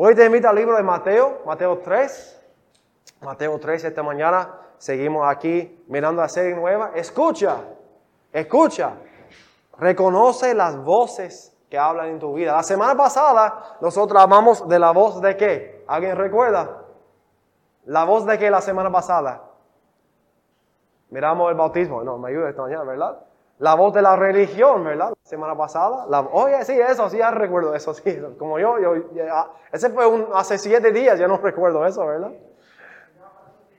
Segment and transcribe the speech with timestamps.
[0.00, 2.40] Hoy te invito al libro de Mateo, Mateo 3.
[3.20, 6.92] Mateo 3, esta mañana seguimos aquí mirando la serie nueva.
[6.94, 7.56] Escucha,
[8.30, 8.92] escucha,
[9.76, 12.52] reconoce las voces que hablan en tu vida.
[12.52, 15.84] La semana pasada nosotros hablamos de la voz de qué?
[15.88, 16.84] ¿Alguien recuerda?
[17.86, 19.50] La voz de qué la semana pasada.
[21.10, 22.04] Miramos el bautismo.
[22.04, 23.18] No, me ayuda esta mañana, ¿verdad?
[23.58, 25.10] La voz de la religión, ¿verdad?
[25.10, 26.06] La semana pasada.
[26.08, 28.18] La, oye, sí, eso, sí, ya recuerdo eso, sí.
[28.38, 28.94] Como yo, yo
[29.72, 32.32] ese fue un, hace siete días, ya no recuerdo eso, ¿verdad?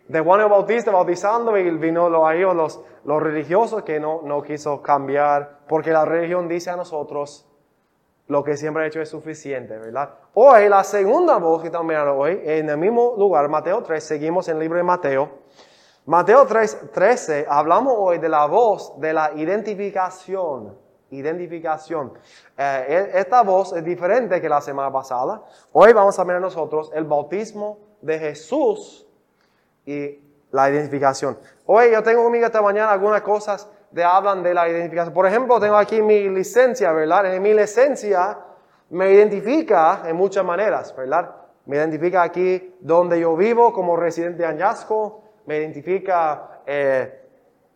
[0.07, 4.81] De Juan el Bautista bautizando y vino los, los, los religiosos que no, no quiso
[4.81, 7.47] cambiar, porque la religión dice a nosotros,
[8.29, 10.11] lo que siempre ha hecho es suficiente, ¿verdad?
[10.35, 14.47] Hoy, la segunda voz que estamos mirando hoy, en el mismo lugar, Mateo 3, seguimos
[14.49, 15.29] en el libro de Mateo.
[16.05, 20.77] Mateo 3, 13, hablamos hoy de la voz de la identificación.
[21.11, 22.13] Identificación.
[22.57, 25.43] Eh, e, esta voz es diferente que la semana pasada.
[25.71, 29.07] Hoy vamos a ver nosotros el bautismo de Jesús
[29.85, 30.19] y
[30.51, 31.37] la identificación.
[31.65, 35.13] Hoy yo tengo conmigo esta mañana algunas cosas de hablan de la identificación.
[35.13, 37.33] Por ejemplo, tengo aquí mi licencia, ¿verdad?
[37.33, 38.37] En mi licencia
[38.89, 41.35] me identifica en muchas maneras, ¿verdad?
[41.65, 47.21] Me identifica aquí donde yo vivo como residente de Añasco, me identifica, eh,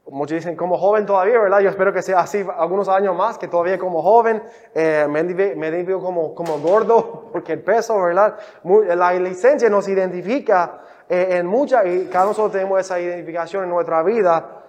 [0.05, 1.59] muchos dicen como joven todavía, ¿verdad?
[1.59, 4.43] Yo espero que sea así algunos años más, que todavía como joven,
[4.75, 8.37] eh, me, identifico, como, como gordo, porque el peso, ¿verdad?
[8.63, 14.03] la licencia nos identifica eh, en muchas, y cada nosotros tenemos esa identificación en nuestra
[14.03, 14.59] vida,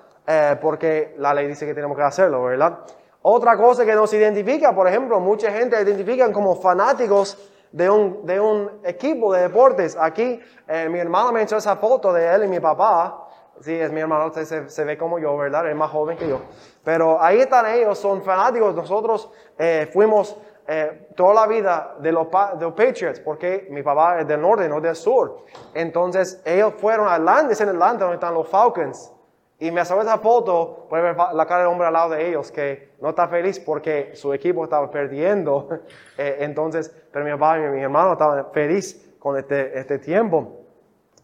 [0.62, 2.78] porque la ley dice que tenemos que hacerlo, ¿verdad?
[3.20, 8.38] Otra cosa que nos identifica, por ejemplo, mucha gente identifican como fanáticos de un, de
[8.38, 9.96] un equipo de deportes.
[10.00, 13.26] Aquí eh, mi hermano me echó esa foto de él y mi papá.
[13.60, 15.68] Sí, es mi hermano, se, se, ve como yo, ¿verdad?
[15.68, 16.40] Es más joven que yo.
[16.84, 18.76] Pero ahí están ellos, son fanáticos.
[18.76, 20.36] Nosotros eh, fuimos
[20.68, 24.68] eh, toda la vida de los, de los, Patriots, porque mi papá es del norte,
[24.68, 25.38] no del sur.
[25.74, 29.12] Entonces ellos fueron a Atlanta, en Atlanta donde están los Falcons.
[29.58, 32.50] Y me asomó esa foto, puede ver la cara del hombre al lado de ellos
[32.50, 35.68] que no está feliz porque su equipo estaba perdiendo.
[36.16, 40.60] Eh, entonces, pero mi papá y mi hermano estaban felices con este, este tiempo.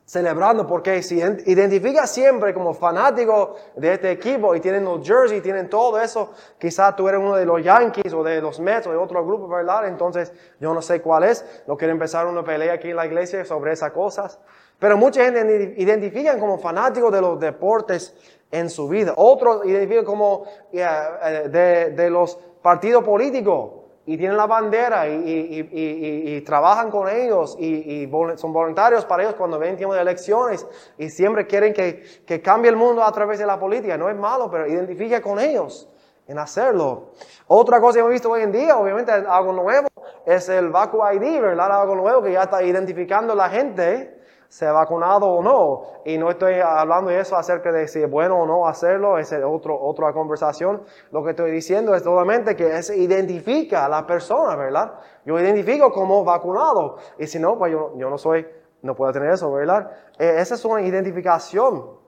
[0.04, 5.70] Celebrando porque si identifica siempre como fanático de este equipo y tienen los jerseys, tienen
[5.70, 8.96] todo eso, quizás tú eres uno de los Yankees o de los Mets o de
[8.96, 9.86] otro grupo, ¿verdad?
[9.86, 11.62] Entonces, yo no sé cuál es.
[11.68, 14.40] No quiero empezar una pelea aquí en la iglesia sobre esas cosas.
[14.80, 18.14] Pero mucha gente identifican como fanáticos de los deportes
[18.50, 19.12] en su vida.
[19.14, 23.72] Otros identifican como eh, de, de, los partidos políticos
[24.06, 29.34] y tienen la bandera y, y, y, trabajan con ellos y, son voluntarios para ellos
[29.34, 30.66] cuando ven tiempo de elecciones
[30.96, 33.98] y siempre quieren que, que, cambie el mundo a través de la política.
[33.98, 35.88] No es malo, pero identifica con ellos
[36.26, 37.10] en hacerlo.
[37.48, 39.88] Otra cosa que hemos visto hoy en día, obviamente algo nuevo,
[40.24, 41.82] es el Vacu ID, ¿verdad?
[41.82, 44.19] Algo nuevo que ya está identificando la gente
[44.50, 46.02] se ha vacunado o no.
[46.04, 49.32] Y no estoy hablando de eso acerca de si es bueno o no hacerlo, es
[49.32, 50.82] otro, otra conversación.
[51.12, 54.94] Lo que estoy diciendo es solamente que se identifica a la persona, ¿verdad?
[55.24, 56.96] Yo identifico como vacunado.
[57.16, 58.44] Y si no, pues yo, yo no soy,
[58.82, 59.88] no puedo tener eso, ¿verdad?
[60.18, 62.00] Eh, esa es una identificación.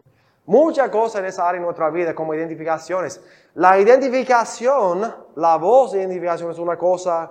[0.45, 3.23] Muchas cosas en esa área en nuestra vida como identificaciones.
[3.55, 7.31] La identificación, la voz de identificación es una cosa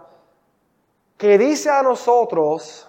[1.17, 2.87] que dice a nosotros,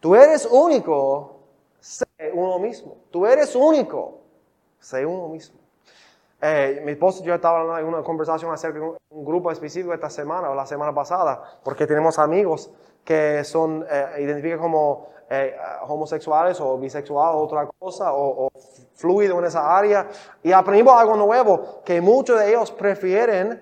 [0.00, 1.40] Tú eres único,
[1.80, 2.96] sé uno mismo.
[3.10, 4.20] Tú eres único,
[4.78, 5.58] sé uno mismo.
[6.40, 10.08] Eh, mi esposo y yo hablando en una conversación acerca de un, grupo específico esta
[10.08, 12.70] semana o la semana pasada, porque tenemos amigos
[13.04, 15.56] que son eh, identifican como eh,
[15.88, 18.50] homosexuales o bisexuales o otra cosa o, o
[18.94, 20.08] fluido en esa área
[20.42, 23.60] y aprendimos algo nuevo que muchos de ellos prefieren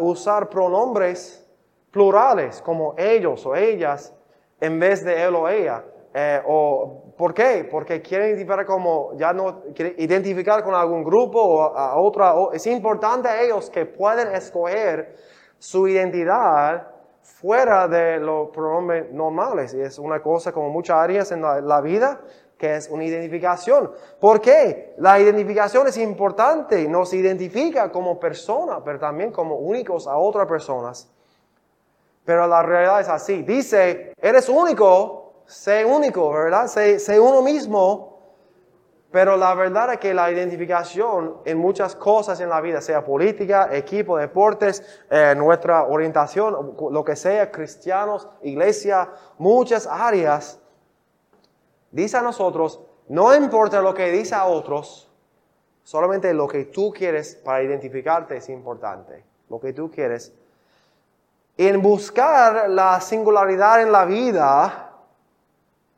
[0.00, 1.46] usar pronombres
[1.92, 4.15] plurales como ellos o ellas
[4.60, 5.84] en vez de él o ella.
[6.14, 7.66] Eh, o, ¿Por qué?
[7.70, 9.62] Porque quieren identificar como, ya no,
[9.98, 12.34] identificar con algún grupo o a otra.
[12.52, 15.14] es importante a ellos que puedan escoger
[15.58, 16.88] su identidad
[17.22, 19.74] fuera de los pronombres normales.
[19.74, 22.20] Y es una cosa como muchas áreas en la, vida
[22.58, 23.90] que es una identificación.
[24.20, 24.94] ¿Por qué?
[24.98, 31.12] La identificación es importante, nos identifica como persona, pero también como únicos a otras personas.
[32.26, 33.42] Pero la realidad es así.
[33.42, 36.66] Dice, eres único, sé único, ¿verdad?
[36.66, 38.16] Sé, uno mismo.
[39.12, 43.68] Pero la verdad es que la identificación en muchas cosas en la vida, sea política,
[43.70, 49.08] equipo, deportes, eh, nuestra orientación, lo que sea, cristianos, iglesia,
[49.38, 50.60] muchas áreas,
[51.92, 55.08] dice a nosotros, no importa lo que dice a otros,
[55.84, 59.24] solamente lo que tú quieres para identificarte es importante.
[59.48, 60.34] Lo que tú quieres
[61.56, 64.92] En buscar la singularidad en la vida,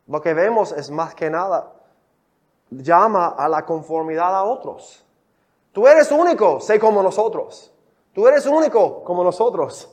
[0.06, 1.72] lo que vemos es más que nada,
[2.70, 5.04] llama a la conformidad a otros.
[5.72, 7.72] Tú eres único, sé como nosotros.
[8.12, 9.88] Tú eres único como nosotros.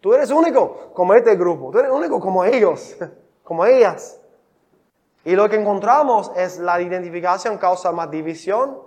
[0.00, 1.70] Tú eres único como este grupo.
[1.70, 2.96] Tú eres único como ellos,
[3.44, 4.20] como ellas.
[5.24, 8.78] Y lo que encontramos es la identificación causa más división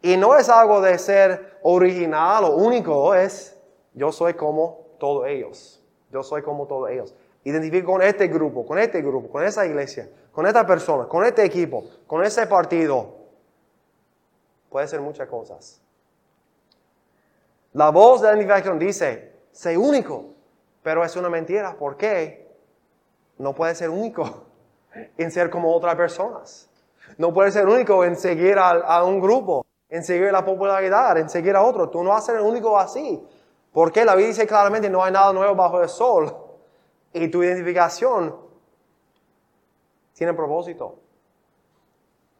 [0.00, 3.58] y no es algo de ser original o único, es
[3.92, 5.82] yo soy como todos ellos.
[6.10, 7.14] Yo soy como todos ellos.
[7.44, 11.44] Identifico con este grupo, con este grupo, con esa iglesia, con esta persona, con este
[11.44, 13.16] equipo, con ese partido.
[14.70, 15.80] Puede ser muchas cosas.
[17.72, 20.26] La voz de la identificación dice, sé único,
[20.82, 21.76] pero es una mentira.
[21.76, 22.48] ¿Por qué?
[23.38, 24.44] No puede ser único
[25.18, 26.70] en ser como otras personas.
[27.18, 31.54] No puede ser único en seguir a, un grupo, en seguir la popularidad, en seguir
[31.56, 31.90] a otro.
[31.90, 33.22] Tú no vas a ser el único así.
[33.74, 36.34] Porque la Biblia dice claramente no hay nada nuevo bajo el sol.
[37.12, 38.34] Y tu identificación
[40.14, 41.00] tiene propósito.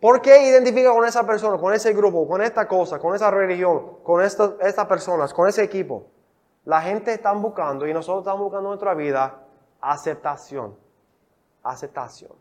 [0.00, 3.98] ¿Por qué identifica con esa persona, con ese grupo, con esta cosa, con esa religión,
[4.04, 6.06] con estas personas, con ese equipo?
[6.66, 9.42] La gente está buscando y nosotros estamos buscando en nuestra vida
[9.80, 10.76] aceptación.
[11.64, 12.32] Aceptación.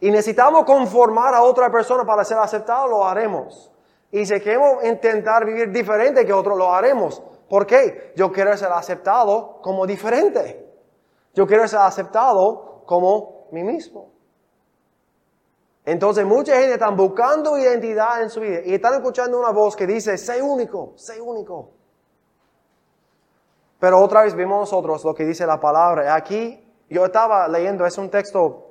[0.00, 3.70] Y necesitamos conformar a otra persona para ser aceptados, lo haremos.
[4.10, 7.22] Y si queremos intentar vivir diferente que otros, lo haremos.
[7.48, 8.12] ¿Por qué?
[8.16, 10.64] Yo quiero ser aceptado como diferente.
[11.34, 14.10] Yo quiero ser aceptado como mí mismo.
[15.84, 19.86] Entonces mucha gente está buscando identidad en su vida y están escuchando una voz que
[19.86, 21.70] dice, sé único, sé único.
[23.78, 26.14] Pero otra vez vimos nosotros lo que dice la palabra.
[26.14, 28.70] Aquí yo estaba leyendo, es un texto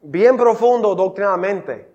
[0.00, 1.92] bien profundo doctrinalmente,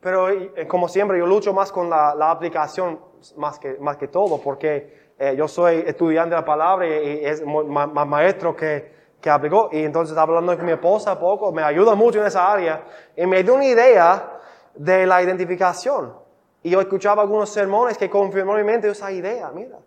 [0.00, 3.00] pero eh, como siempre yo lucho más con la, aplicación
[3.36, 7.44] más que, más que todo, porque eh, yo soy estudiante de la palabra y, es
[7.44, 9.68] más maestro que, que aplicó.
[9.72, 12.84] Y entonces hablando con mi esposa poco, me ayuda mucho en esa área.
[13.16, 14.38] Y me dio una idea
[14.74, 16.14] de la identificación.
[16.62, 19.78] Y yo escuchaba algunos sermones que confirmó mi mente esa idea, mira.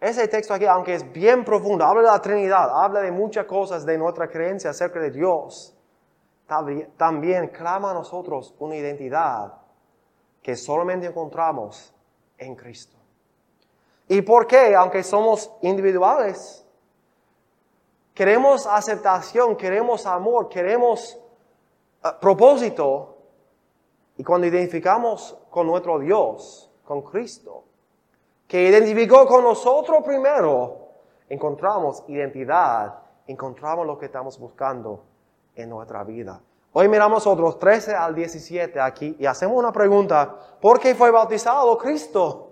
[0.00, 3.86] Ese texto aquí, aunque es bien profundo, habla de la Trinidad, habla de muchas cosas
[3.86, 5.74] de nuestra creencia acerca de Dios.
[6.96, 9.54] También clama a nosotros una identidad
[10.46, 11.92] que solamente encontramos
[12.38, 12.96] en Cristo.
[14.06, 14.76] ¿Y por qué?
[14.76, 16.64] Aunque somos individuales,
[18.14, 21.18] Queremos aceptación, queremos amor, queremos
[22.02, 23.14] eh, propósito.
[24.16, 27.64] Y cuando identificamos con nuestro Dios, con Cristo,
[28.48, 30.78] que identificó con nosotros primero,
[31.28, 35.04] encontramos identidad, encontramos lo que estamos buscando
[35.54, 36.40] en nuestra vida.
[36.78, 41.78] Hoy miramos otros 13 al 17 aquí y hacemos una pregunta, ¿por qué fue bautizado
[41.78, 42.50] Cristo?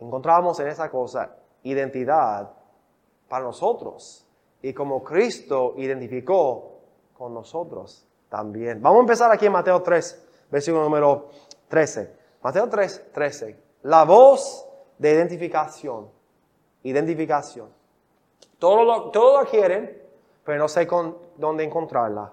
[0.00, 2.50] Encontramos en esa cosa identidad
[3.28, 4.26] para nosotros.
[4.62, 6.78] Y como Cristo identificó
[7.12, 8.80] con nosotros también.
[8.80, 11.28] Vamos a empezar aquí en Mateo 3, versículo número
[11.68, 12.10] 13.
[12.42, 13.62] Mateo 3, 13.
[13.82, 14.66] La voz
[14.96, 16.08] de identificación.
[16.84, 17.68] Identificación.
[18.58, 20.03] Todo lo, todo lo quieren,
[20.44, 22.32] pero no sé con, dónde encontrarla.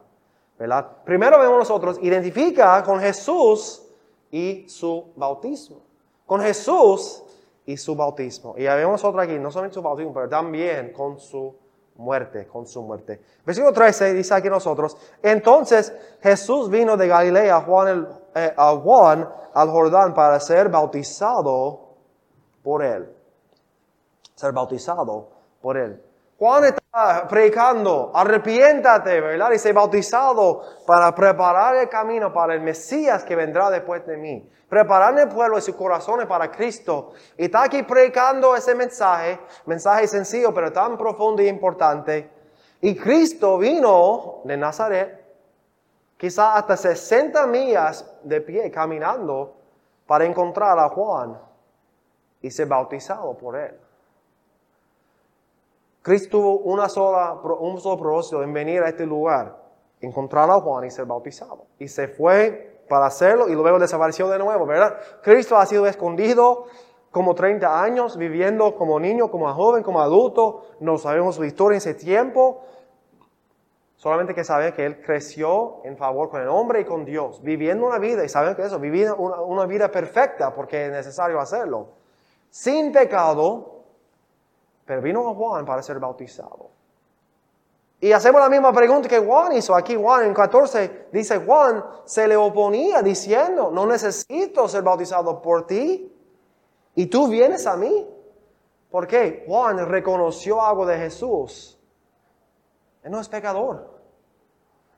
[0.58, 0.86] ¿verdad?
[1.04, 3.84] Primero vemos nosotros, identifica con Jesús
[4.30, 5.82] y su bautismo.
[6.26, 7.24] Con Jesús
[7.66, 8.54] y su bautismo.
[8.58, 11.56] Y vemos otra aquí, no solamente su bautismo, pero también con su
[11.96, 13.22] muerte, con su muerte.
[13.46, 17.66] Versículo 13 dice aquí nosotros, entonces Jesús vino de Galilea
[18.36, 21.90] eh, a Juan al Jordán para ser bautizado
[22.64, 23.12] por él.
[24.36, 25.28] Ser bautizado
[25.62, 26.02] por él.
[26.42, 29.52] Juan está predicando, arrepiéntate, ¿verdad?
[29.52, 34.50] Y ser bautizado para preparar el camino para el Mesías que vendrá después de mí.
[34.68, 37.14] Preparar el pueblo y sus corazones para Cristo.
[37.38, 42.32] Y está aquí predicando ese mensaje, mensaje sencillo, pero tan profundo y importante.
[42.82, 45.24] Y Cristo vino de Nazaret,
[46.18, 49.58] quizás hasta 60 millas de pie caminando
[50.08, 51.40] para encontrar a Juan
[52.42, 53.91] y ser bautizado por él.
[56.02, 59.62] Cristo tuvo una sola, un solo propósito en venir a este lugar,
[60.00, 61.66] encontrar a Juan y ser bautizado.
[61.78, 64.98] Y se fue para hacerlo y luego desapareció de nuevo, ¿verdad?
[65.22, 66.66] Cristo ha sido escondido
[67.12, 70.64] como 30 años, viviendo como niño, como joven, como adulto.
[70.80, 72.64] No sabemos su historia en ese tiempo.
[73.96, 77.86] Solamente que sabe que Él creció en favor con el hombre y con Dios, viviendo
[77.86, 81.90] una vida, y saben que eso, viviendo una, una vida perfecta, porque es necesario hacerlo,
[82.50, 83.81] sin pecado,
[84.92, 86.70] pero vino a Juan para ser bautizado.
[88.02, 89.74] Y hacemos la misma pregunta que Juan hizo.
[89.74, 95.66] Aquí Juan en 14 dice, Juan se le oponía diciendo, no necesito ser bautizado por
[95.66, 96.14] ti.
[96.94, 98.06] Y tú vienes a mí.
[98.90, 99.46] ¿Por qué?
[99.48, 101.80] Juan reconoció algo de Jesús.
[103.02, 103.98] Él no es pecador.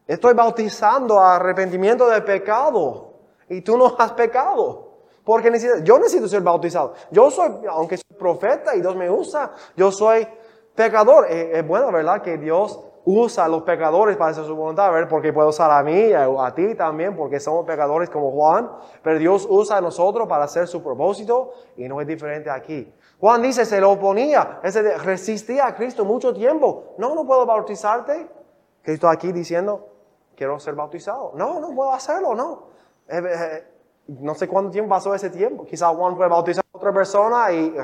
[0.07, 3.13] Estoy bautizando a arrepentimiento del pecado
[3.47, 4.82] y tú no has pecado.
[5.24, 5.51] Porque
[5.84, 6.94] yo necesito ser bautizado.
[7.12, 10.27] Yo soy, aunque soy profeta y Dios me usa, yo soy
[10.75, 11.27] pecador.
[11.30, 12.22] Eh, es, bueno, ¿verdad?
[12.22, 15.10] Que Dios usa a los pecadores para hacer su voluntad, ¿verdad?
[15.10, 18.70] Porque puede usar a mí, a, ti también, porque somos pecadores como Juan.
[19.01, 22.94] Pero Dios usa a nosotros para hacer su propósito y no es diferente aquí.
[23.20, 26.96] Juan dice, se lo oponía, ese resistía a Cristo mucho tiempo.
[26.98, 28.27] No, no puedo bautizarte.
[28.82, 29.88] Cristo aquí diciendo,
[30.36, 31.32] quiero ser bautizado.
[31.36, 32.74] No, no puedo hacerlo, no.
[33.08, 33.73] Eh, eh,
[34.07, 35.65] no sé cuánto tiempo pasó ese tiempo.
[35.65, 37.75] Quizás Juan fue bautizado a otra persona y,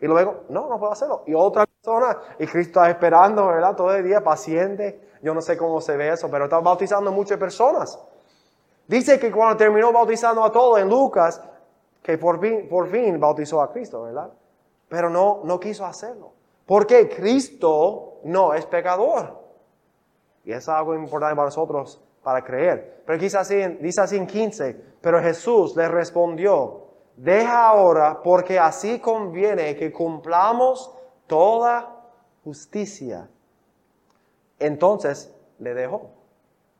[0.00, 1.22] y luego, no, no puedo hacerlo.
[1.26, 3.74] Y otra persona, y Cristo está esperando, ¿verdad?
[3.74, 5.00] Todo el día, paciente.
[5.22, 7.98] Yo no sé cómo se ve eso, pero está bautizando muchas personas.
[8.86, 11.42] Dice que cuando terminó bautizando a todos en Lucas,
[12.02, 14.30] que por fin, por fin bautizó a Cristo, ¿verdad?
[14.88, 16.32] Pero no, no quiso hacerlo.
[16.66, 19.40] Porque Cristo no es pecador.
[20.44, 23.04] Y es algo importante para nosotros para creer.
[23.06, 28.98] Pero dice así, dice así en 15, pero Jesús le respondió, deja ahora porque así
[28.98, 30.92] conviene que cumplamos
[31.28, 31.88] toda
[32.42, 33.30] justicia.
[34.58, 36.10] Entonces le dejó.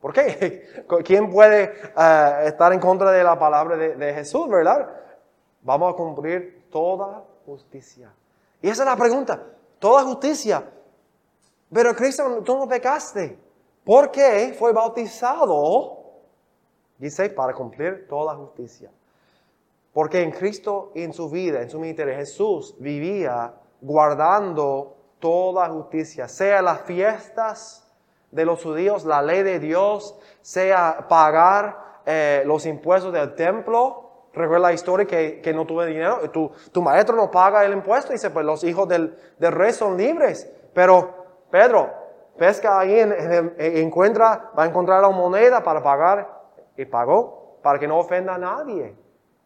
[0.01, 0.83] ¿Por qué?
[1.05, 1.63] ¿Quién puede
[1.97, 4.89] eh, estar en contra de la palabra de, de Jesús, verdad?
[5.61, 8.11] Vamos a cumplir toda justicia.
[8.61, 9.41] Y esa es la pregunta.
[9.79, 10.69] Toda justicia.
[11.71, 13.46] Pero Cristo, tú no pecaste.
[13.87, 15.99] ¿Por qué fue bautizado?
[16.97, 18.91] Dice, para cumplir toda la justicia.
[19.93, 26.61] Porque en Cristo, en su vida, en su ministerio, Jesús vivía guardando toda justicia, sea
[26.61, 27.89] las fiestas
[28.29, 34.25] de los judíos, la ley de Dios, sea pagar eh, los impuestos del templo.
[34.33, 38.11] Recuerda la historia que, que no tuve dinero, tu, tu, maestro no paga el impuesto,
[38.11, 40.51] dice, pues los hijos del, del rey son libres.
[40.73, 42.06] Pero, Pedro,
[42.37, 42.99] pesca ahí,
[43.57, 46.37] encuentra, va a encontrar la moneda para pagar
[46.75, 48.95] y pagó para que no ofenda a nadie.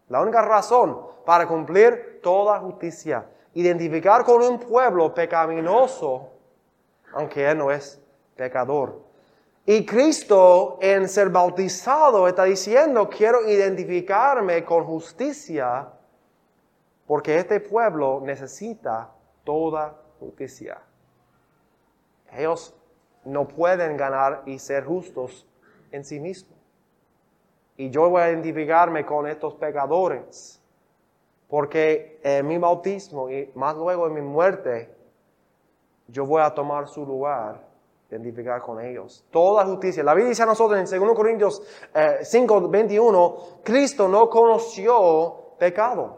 [0.10, 6.29] La única razón para cumplir toda justicia, identificar con un pueblo pecaminoso,
[7.13, 8.01] aunque él no es
[8.36, 9.00] pecador.
[9.65, 15.88] Y Cristo en ser bautizado está diciendo, quiero identificarme con justicia,
[17.05, 19.12] porque este pueblo necesita
[19.43, 20.81] toda justicia.
[22.31, 22.74] Ellos
[23.25, 25.47] no pueden ganar y ser justos
[25.91, 26.57] en sí mismos.
[27.77, 30.61] Y yo voy a identificarme con estos pecadores,
[31.47, 34.93] porque en mi bautismo y más luego en mi muerte,
[36.07, 37.61] yo voy a tomar su lugar,
[38.09, 39.25] identificar con ellos.
[39.31, 40.03] Toda justicia.
[40.03, 41.61] La Biblia dice a nosotros en 2 Corintios
[42.21, 46.17] 5, eh, 21, Cristo no conoció pecado.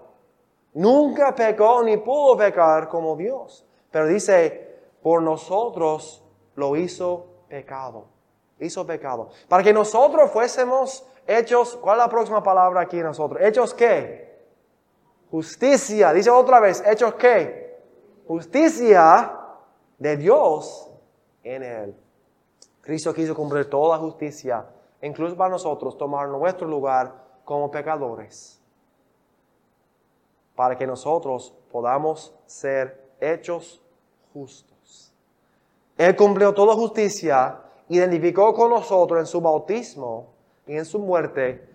[0.74, 3.66] Nunca pecó ni pudo pecar como Dios.
[3.92, 6.23] Pero dice, por nosotros
[6.56, 8.06] lo hizo pecado.
[8.60, 9.30] Hizo pecado.
[9.48, 13.42] Para que nosotros fuésemos hechos, ¿cuál es la próxima palabra aquí nosotros?
[13.42, 14.42] ¿Hechos qué?
[15.32, 16.14] Justicia.
[16.14, 17.82] Dice otra vez, ¿hechos qué?
[18.28, 19.40] Justicia
[19.98, 20.90] de Dios
[21.44, 21.96] en él.
[22.82, 24.66] Cristo quiso cumplir toda justicia,
[25.02, 28.62] incluso para nosotros, tomar nuestro lugar como pecadores,
[30.54, 33.82] para que nosotros podamos ser hechos
[34.34, 34.73] justos.
[35.98, 37.60] Él cumplió toda justicia,
[37.90, 40.34] identificó con nosotros en su bautismo
[40.66, 41.74] y en su muerte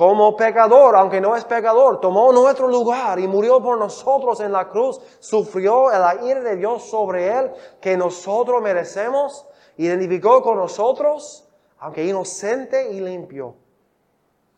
[0.00, 4.66] como pecador, aunque no es pecador, tomó nuestro lugar y murió por nosotros en la
[4.66, 7.50] cruz, sufrió el ira de Dios sobre él
[7.82, 9.46] que nosotros merecemos,
[9.76, 11.46] identificó con nosotros,
[11.78, 13.56] aunque inocente y limpio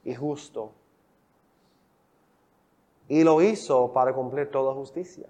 [0.04, 0.70] y justo.
[3.08, 5.26] Y lo hizo para cumplir toda justicia.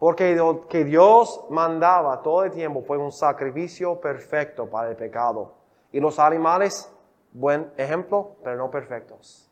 [0.00, 5.52] Porque lo que Dios mandaba todo el tiempo fue un sacrificio perfecto para el pecado.
[5.92, 6.90] Y los animales,
[7.32, 9.50] buen ejemplo, pero no perfectos.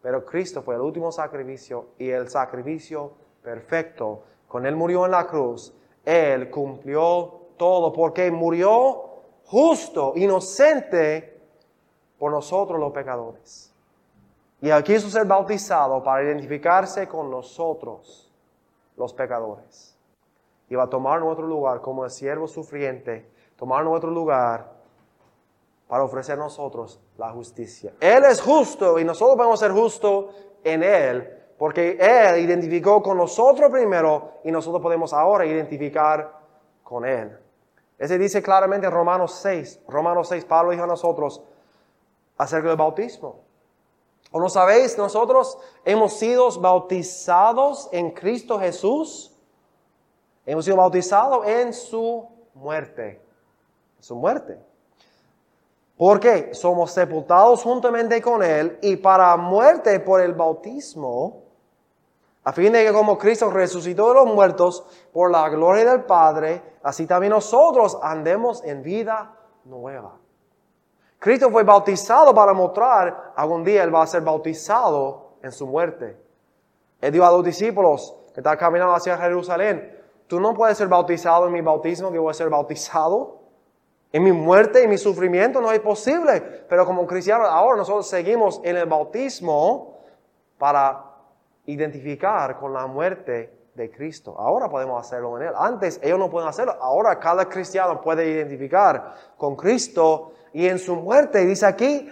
[0.00, 3.12] Pero Cristo fue el último sacrificio y el sacrificio
[3.42, 4.22] perfecto.
[4.48, 5.74] Con Él murió en la cruz.
[6.02, 9.04] Él cumplió todo porque murió
[9.44, 11.42] justo, inocente
[12.18, 13.70] por nosotros los pecadores.
[14.62, 18.28] Y Él quiso ser bautizado para identificarse con nosotros
[19.00, 19.98] los pecadores.
[20.68, 24.72] Iba a tomar nuestro lugar como el siervo sufriente, tomar nuestro lugar
[25.88, 27.92] para ofrecer nosotros la justicia.
[27.98, 30.26] Él es justo y nosotros podemos ser justos
[30.62, 31.28] en Él,
[31.58, 36.38] porque Él identificó con nosotros primero y nosotros podemos ahora identificar
[36.84, 37.36] con Él.
[37.98, 41.42] Ese dice claramente en Romanos 6, Romanos 6, Pablo dijo a nosotros
[42.36, 43.49] acerca del bautismo.
[44.30, 44.96] ¿O no sabéis?
[44.96, 49.30] Nosotros hemos sido bautizados en Cristo Jesús
[50.50, 53.22] Hemos sido bautizados en su muerte.
[54.00, 54.58] Su muerte.
[55.96, 56.54] ¿Por qué?
[56.54, 61.42] Somos sepultados juntamente con Él y para muerte por el bautismo,
[62.42, 66.78] a fin de que como Cristo resucitó de los muertos por la gloria del Padre,
[66.82, 70.19] así también nosotros andemos en vida nueva.
[71.20, 76.16] Cristo fue bautizado para mostrar, algún día Él va a ser bautizado en su muerte.
[76.98, 81.46] Él dijo a los discípulos que estaban caminando hacia Jerusalén, tú no puedes ser bautizado
[81.46, 83.38] en mi bautismo, que voy a ser bautizado
[84.12, 86.40] en mi muerte y mi sufrimiento, no es posible.
[86.66, 89.98] Pero como cristianos, ahora nosotros seguimos en el bautismo
[90.56, 91.04] para
[91.66, 94.34] identificar con la muerte Cristo.
[94.36, 95.54] Ahora podemos hacerlo en Él.
[95.56, 96.74] Antes ellos no pueden hacerlo.
[96.80, 101.46] Ahora cada cristiano puede identificar con Cristo y en su muerte.
[101.46, 102.10] Dice aquí,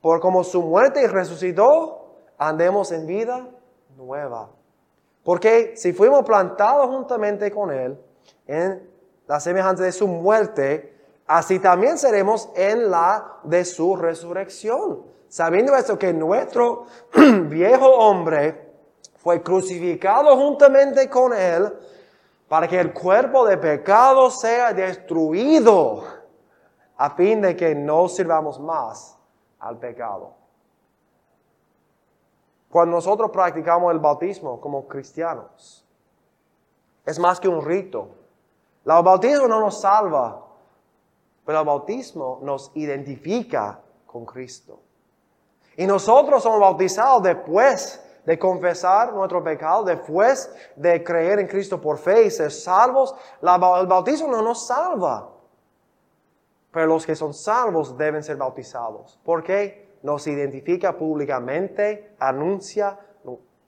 [0.00, 3.48] por como su muerte resucitó, andemos en vida
[3.96, 4.48] nueva.
[5.24, 8.00] Porque si fuimos plantados juntamente con Él
[8.46, 8.88] en
[9.26, 10.96] la semejanza de su muerte,
[11.26, 15.02] así también seremos en la de su resurrección.
[15.28, 16.86] Sabiendo esto que nuestro
[17.48, 18.69] viejo hombre
[19.22, 21.72] fue crucificado juntamente con Él
[22.48, 26.02] para que el cuerpo de pecado sea destruido
[26.96, 29.16] a fin de que no sirvamos más
[29.58, 30.34] al pecado.
[32.70, 35.84] Cuando nosotros practicamos el bautismo como cristianos,
[37.04, 38.08] es más que un rito.
[38.86, 40.46] El bautismo no nos salva,
[41.44, 44.80] pero el bautismo nos identifica con Cristo.
[45.76, 51.98] Y nosotros somos bautizados después de confesar nuestro pecado, después de creer en Cristo por
[51.98, 55.30] fe y ser salvos, el bautismo no nos salva.
[56.72, 59.18] Pero los que son salvos deben ser bautizados.
[59.24, 59.90] ¿Por qué?
[60.02, 62.98] Nos identifica públicamente, anuncia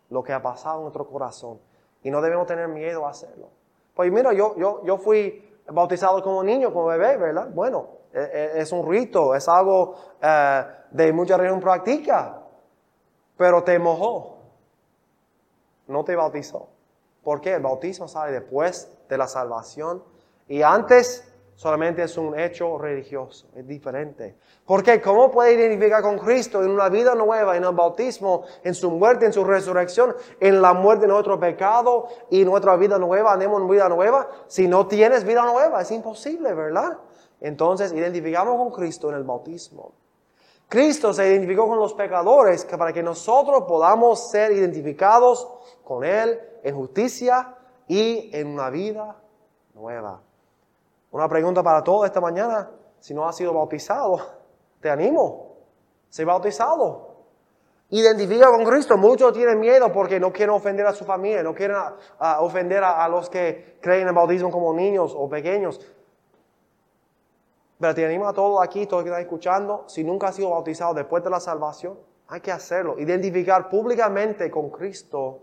[0.09, 1.59] lo, que ha pasado en nuestro corazón.
[2.03, 3.49] Y no debemos tener miedo a hacerlo.
[3.95, 7.49] Pues mira, yo, yo, yo fui bautizado como niño, como bebé, ¿verdad?
[7.53, 12.39] Bueno, e, e, es un rito, es algo eh, de mucha religión práctica.
[13.37, 14.32] Pero te mojó
[15.87, 16.69] no te bautizó.
[17.23, 17.55] ¿Por qué?
[17.55, 20.03] El bautismo sale después de la salvación
[20.49, 24.37] y antes solamente es un hecho religioso, es diferente.
[24.67, 28.91] Porque ¿cómo puede identificar con Cristo en una vida nueva, en el bautismo, en su
[28.91, 33.61] muerte, en su resurrección, en la muerte de nuestro pecado y nuestra vida nueva, andemos
[33.61, 34.29] en vida nueva?
[34.49, 36.99] Si no tienes vida nueva, es imposible, ¿verdad?
[37.41, 39.93] Entonces identificamos con Cristo en el bautismo.
[40.73, 45.47] Cristo se identificó con los pecadores para que nosotros podamos ser identificados
[45.85, 47.55] con Él en justicia
[47.87, 49.21] y en una vida
[49.75, 50.23] nueva.
[51.11, 52.71] Una pregunta para todos esta mañana.
[53.01, 54.17] Si no has sido bautizado,
[54.81, 55.59] te animo.
[56.09, 57.17] Sé bautizado.
[57.91, 58.97] Identifica con Cristo.
[58.97, 61.77] Muchos tienen miedo porque no quieren ofender a su familia, no quieren
[62.41, 65.79] ofender a, a, los que creen en bautismo como niños o pequeños.
[67.83, 70.95] Pero te animo a todos aquí, todos que están escuchando, si nunca has sido bautizado
[70.95, 72.97] después de la salvación, hay que hacerlo.
[72.97, 75.41] Identificar públicamente con Cristo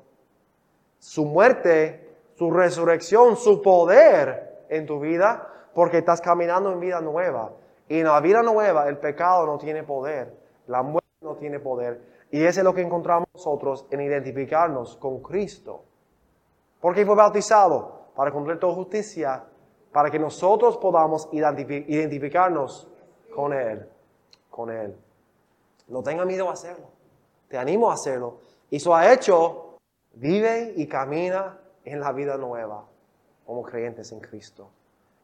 [1.00, 7.52] su muerte, su resurrección, su poder en tu vida, porque estás caminando en vida nueva.
[7.90, 10.34] Y en la vida nueva el pecado no tiene poder,
[10.68, 12.00] la muerte no tiene poder.
[12.32, 15.84] Y eso es lo que encontramos nosotros en identificarnos con Cristo.
[16.80, 19.44] Porque fue bautizado para cumplir toda justicia
[19.92, 22.88] para que nosotros podamos identificarnos
[23.34, 23.88] con Él,
[24.50, 24.96] con Él.
[25.88, 26.88] No tenga miedo a hacerlo.
[27.48, 28.40] Te animo a hacerlo.
[28.70, 29.78] Y eso ha hecho,
[30.14, 32.86] vive y camina en la vida nueva
[33.46, 34.70] como creyentes en Cristo.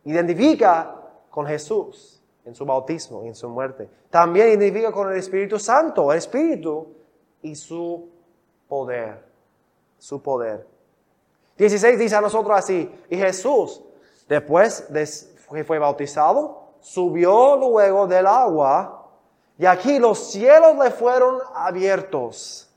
[0.05, 0.95] Identifica
[1.29, 3.89] con Jesús en su bautismo y en su muerte.
[4.09, 6.87] También identifica con el Espíritu Santo, el Espíritu
[7.41, 8.09] y su
[8.67, 9.23] poder.
[9.99, 10.65] Su poder.
[11.57, 13.81] 16 dice a nosotros así, y Jesús
[14.27, 15.07] Después de
[15.51, 19.09] que fue bautizado, subió luego del agua
[19.57, 22.69] y aquí los cielos le fueron abiertos.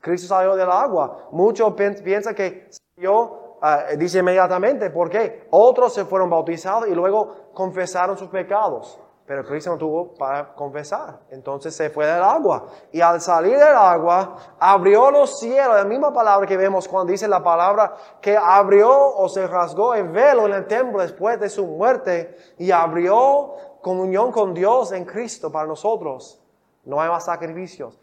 [0.00, 1.28] Cristo salió del agua.
[1.30, 5.46] Muchos piensan que salió, ah, dice inmediatamente, ¿por qué?
[5.50, 8.98] Otros se fueron bautizados y luego confesaron sus pecados.
[9.28, 11.20] Pero Cristo no tuvo para confesar.
[11.28, 12.68] Entonces se fue del agua.
[12.90, 15.76] Y al salir del agua, abrió los cielos.
[15.76, 20.08] La misma palabra que vemos cuando dice la palabra que abrió o se rasgó el
[20.08, 22.38] velo en el templo después de su muerte.
[22.56, 26.40] Y abrió comunión con Dios en Cristo para nosotros.
[26.86, 28.00] No hay más sacrificios.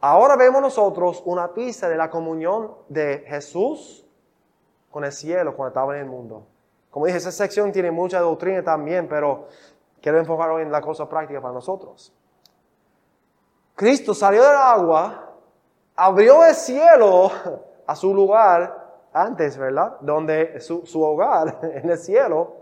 [0.00, 4.06] Ahora vemos nosotros una pista de la comunión de Jesús
[4.92, 6.46] con el cielo cuando estaba en el mundo.
[6.92, 9.46] Como dije, esa sección tiene mucha doctrina también, pero
[10.02, 12.12] Quiero enfocar hoy en la cosa práctica para nosotros.
[13.76, 15.30] Cristo salió del agua,
[15.94, 17.30] abrió el cielo
[17.86, 19.96] a su lugar antes, ¿verdad?
[20.00, 22.56] Donde su, su hogar en el cielo.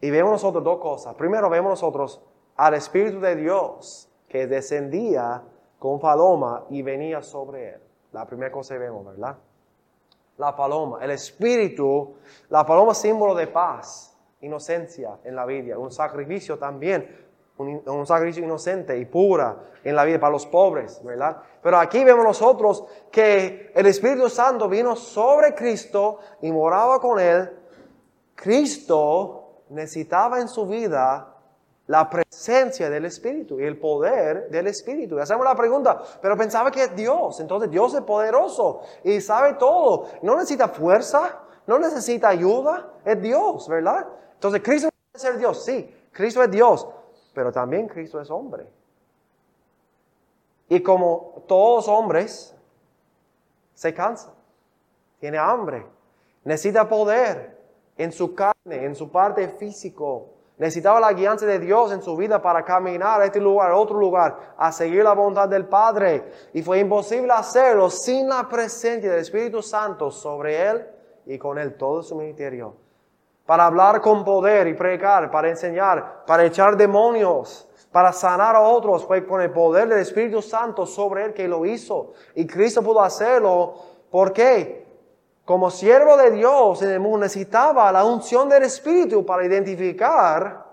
[0.00, 1.14] Y vemos nosotros dos cosas.
[1.14, 2.20] Primero vemos nosotros
[2.56, 5.42] al Espíritu de Dios que descendía
[5.78, 7.80] con paloma y venía sobre él.
[8.12, 9.36] La primera cosa que vemos, ¿verdad?
[10.38, 12.14] La paloma, el Espíritu,
[12.48, 14.13] la paloma símbolo de paz,
[14.44, 17.24] inocencia en la vida, un sacrificio también
[17.56, 21.36] un, sacrificio inocente y pura en la vida para los pobres, ¿verdad?
[21.62, 27.50] Pero aquí vemos nosotros que el Espíritu Santo vino sobre Cristo y moraba con él.
[28.34, 31.30] Cristo necesitaba en su vida
[31.86, 35.18] la presencia del Espíritu y el poder del Espíritu.
[35.18, 40.06] Hacemos la pregunta, pero pensaba que es Dios, entonces Dios es poderoso y sabe todo.
[40.22, 44.06] No necesita fuerza, no necesita ayuda, es Dios, ¿verdad?
[44.44, 46.86] Entonces Cristo puede ser Dios, sí, Cristo es Dios,
[47.32, 48.66] pero también Cristo es hombre.
[50.68, 52.54] Y como todos hombres,
[53.72, 54.34] se cansa,
[55.18, 55.86] tiene hambre,
[56.44, 57.58] necesita poder
[57.96, 60.26] en su carne, en su parte físico.
[60.58, 63.98] Necesitaba la guianza de Dios en su vida para caminar a este lugar, a otro
[63.98, 66.50] lugar, a seguir la voluntad del Padre.
[66.52, 70.86] Y fue imposible hacerlo sin la presencia del Espíritu Santo sobre él
[71.24, 72.83] y con él todo su ministerio
[73.46, 79.04] para hablar con poder y predicar, para enseñar, para echar demonios, para sanar a otros,
[79.04, 82.12] fue con el poder del Espíritu Santo sobre él que lo hizo.
[82.34, 83.74] Y Cristo pudo hacerlo.
[84.10, 84.84] ¿Por qué?
[85.44, 90.64] Como siervo de Dios en el mundo necesitaba la unción del Espíritu para identificar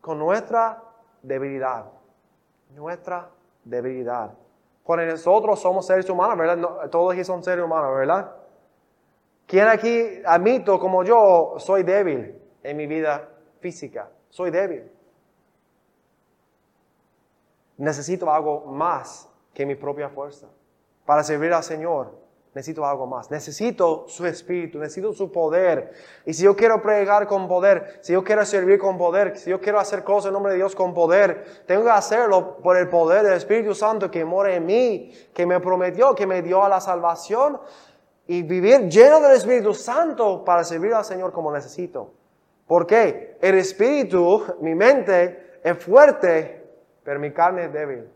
[0.00, 0.82] con nuestra
[1.22, 1.86] debilidad.
[2.76, 3.30] Nuestra
[3.64, 4.30] debilidad.
[4.84, 6.88] Cuando nosotros somos seres humanos, ¿verdad?
[6.90, 8.30] todos aquí son seres humanos, ¿verdad?
[9.48, 13.30] ¿Quién aquí admito como yo soy débil en mi vida
[13.60, 14.10] física?
[14.28, 14.92] Soy débil.
[17.78, 20.48] Necesito algo más que mi propia fuerza.
[21.06, 22.14] Para servir al Señor,
[22.52, 23.30] necesito algo más.
[23.30, 25.94] Necesito su espíritu, necesito su poder.
[26.26, 29.62] Y si yo quiero pregar con poder, si yo quiero servir con poder, si yo
[29.62, 33.22] quiero hacer cosas en nombre de Dios con poder, tengo que hacerlo por el poder
[33.22, 36.82] del Espíritu Santo que mora en mí, que me prometió, que me dio a la
[36.82, 37.58] salvación
[38.28, 42.12] y vivir lleno del Espíritu Santo para servir al Señor como necesito.
[42.66, 43.38] ¿Por qué?
[43.40, 46.62] El Espíritu, mi mente es fuerte,
[47.02, 48.06] pero mi carne es débil.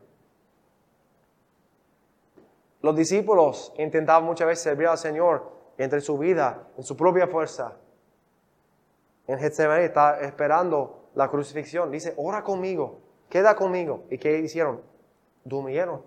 [2.83, 7.73] Los discípulos intentaban muchas veces servir al Señor entre su vida, en su propia fuerza.
[9.27, 11.91] En Getsemaní está esperando la crucifixión.
[11.91, 14.05] Dice, ora conmigo, queda conmigo.
[14.11, 14.83] ¿Y qué hicieron?
[15.43, 16.03] Durmieron,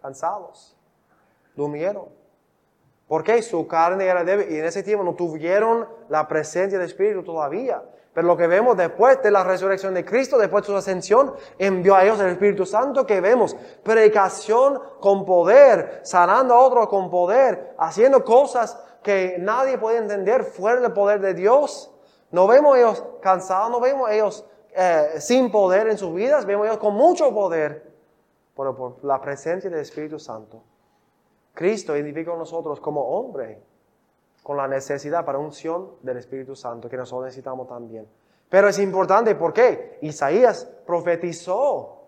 [0.00, 0.74] cansados.
[1.54, 2.23] Durmieron.
[3.06, 7.22] Porque su carne era débil y en ese tiempo no tuvieron la presencia del Espíritu
[7.22, 7.82] todavía.
[8.14, 11.96] Pero lo que vemos después de la resurrección de Cristo, después de su ascensión, envió
[11.96, 17.74] a ellos el Espíritu Santo que vemos predicación con poder, sanando a otros con poder,
[17.76, 21.92] haciendo cosas que nadie puede entender fuera del poder de Dios.
[22.30, 26.78] No vemos ellos cansados, no vemos ellos eh, sin poder en sus vidas, vemos ellos
[26.78, 27.92] con mucho poder,
[28.56, 30.62] pero por la presencia del Espíritu Santo.
[31.54, 33.62] Cristo identifica a nosotros como hombre
[34.42, 38.06] con la necesidad para unción del Espíritu Santo que nosotros necesitamos también.
[38.48, 39.98] Pero es importante, ¿por qué?
[40.02, 42.02] Isaías profetizó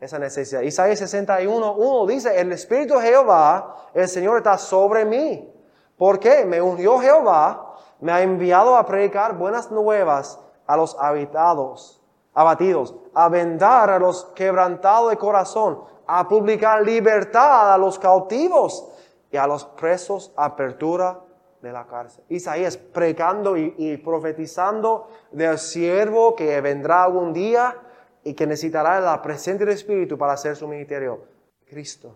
[0.00, 0.62] esa necesidad.
[0.62, 5.52] Isaías 61, 1 dice, el Espíritu de Jehová, el Señor está sobre mí.
[5.96, 6.44] ¿Por qué?
[6.44, 12.01] Me unió Jehová, me ha enviado a predicar buenas nuevas a los habitados,
[12.34, 18.88] abatidos, a vendar a los quebrantados de corazón, a publicar libertad a los cautivos
[19.30, 21.20] y a los presos apertura
[21.60, 22.24] de la cárcel.
[22.28, 27.76] Isaías predicando y, profetizando del siervo que vendrá algún día
[28.24, 31.20] y que necesitará la presencia del Espíritu para hacer su ministerio.
[31.68, 32.14] Cristo.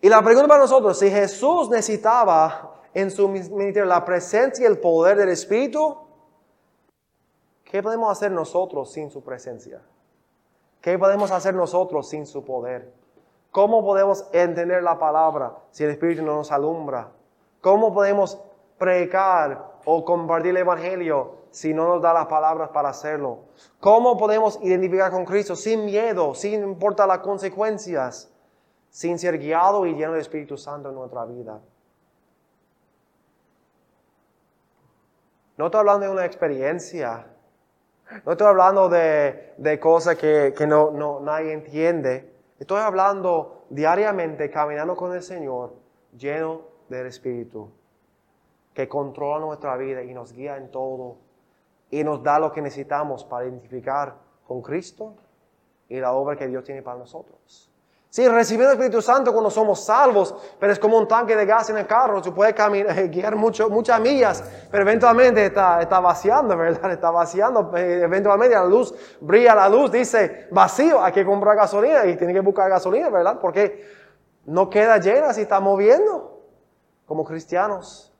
[0.00, 4.78] Y la pregunta para nosotros, si Jesús necesitaba en su ministerio la presencia y el
[4.78, 5.96] poder del Espíritu,
[7.72, 9.80] ¿qué podemos hacer nosotros sin su presencia?
[10.82, 12.92] ¿Qué podemos hacer nosotros sin su poder?
[13.50, 17.08] ¿Cómo podemos entender la palabra si el Espíritu no nos alumbra?
[17.62, 18.38] ¿Cómo podemos
[18.76, 23.38] predicar o compartir el Evangelio si no nos da las palabras para hacerlo?
[23.80, 28.30] ¿Cómo podemos identificar con Cristo sin miedo, sin importar las consecuencias,
[28.90, 31.58] sin ser guiado y lleno del Espíritu Santo en nuestra vida?
[35.56, 37.31] No estoy hablando de una experiencia,
[38.24, 42.32] no estoy hablando de, de cosas que, que no, no, nadie entiende.
[42.58, 45.74] Estoy hablando diariamente caminando con el Señor
[46.16, 47.70] lleno del Espíritu,
[48.74, 51.16] que controla nuestra vida y nos guía en todo
[51.90, 55.14] y nos da lo que necesitamos para identificar con Cristo
[55.88, 57.71] y la obra que Dios tiene para nosotros.
[58.12, 61.70] Sí, recibir el Espíritu Santo cuando somos salvos, pero es como un tanque de gas
[61.70, 66.54] en el carro, se puede caminar, guiar mucho, muchas millas, pero eventualmente está, está vaciando,
[66.58, 66.92] ¿verdad?
[66.92, 72.04] Está vaciando, eh, eventualmente la luz, brilla la luz, dice vacío, hay que comprar gasolina
[72.04, 73.38] y tiene que buscar gasolina, ¿verdad?
[73.40, 73.82] Porque
[74.44, 76.38] no queda llena si está moviendo
[77.06, 78.12] como cristianos.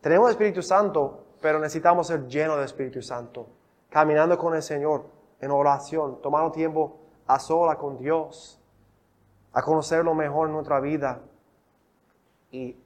[0.00, 3.46] Tenemos el Espíritu Santo, pero necesitamos ser llenos del Espíritu Santo,
[3.88, 5.04] caminando con el Señor
[5.40, 8.60] en oración, tomando tiempo a sola con Dios,
[9.52, 11.20] a conocerlo mejor en nuestra vida.
[12.50, 12.76] Y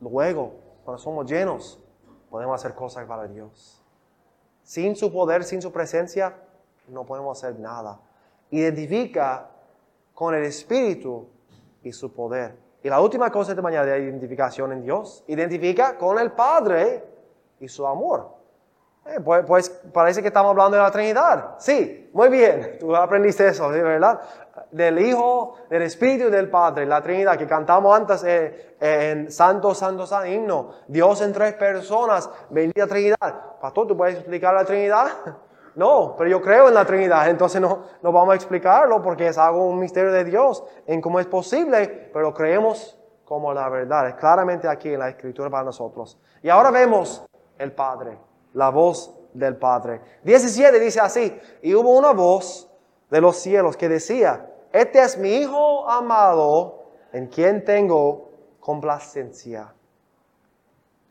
[0.00, 1.82] luego, cuando somos llenos,
[2.30, 3.82] podemos hacer cosas para Dios.
[4.62, 6.36] Sin su poder, sin su presencia,
[6.88, 8.00] no podemos hacer nada.
[8.50, 9.50] Identifica
[10.14, 11.26] con el Espíritu
[11.82, 12.56] y su poder.
[12.82, 17.04] Y la última cosa de mañana de identificación en Dios, identifica con el Padre
[17.60, 18.41] y su amor.
[19.04, 21.56] Eh, pues, pues, parece que estamos hablando de la Trinidad.
[21.58, 24.20] Sí, muy bien, tú aprendiste eso, ¿verdad?
[24.70, 29.74] Del Hijo, del Espíritu y del Padre, la Trinidad que cantamos antes eh, en Santo,
[29.74, 30.70] Santo, Santo, himno.
[30.86, 33.58] Dios en tres personas, bendita Trinidad.
[33.60, 35.08] Pastor, ¿tú puedes explicar la Trinidad?
[35.74, 39.38] No, pero yo creo en la Trinidad, entonces no, no vamos a explicarlo porque es
[39.38, 44.06] algo, un misterio de Dios en cómo es posible, pero creemos como la verdad.
[44.06, 46.20] Es claramente aquí en la Escritura para nosotros.
[46.42, 47.24] Y ahora vemos
[47.56, 48.18] el Padre
[48.54, 50.00] la voz del Padre.
[50.24, 52.70] 17 dice así, y hubo una voz
[53.10, 59.74] de los cielos que decía, este es mi Hijo amado en quien tengo complacencia.